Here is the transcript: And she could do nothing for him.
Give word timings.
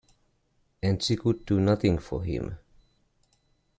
And 0.81 1.03
she 1.03 1.15
could 1.15 1.45
do 1.45 1.59
nothing 1.59 1.99
for 1.99 2.23
him. 2.23 2.57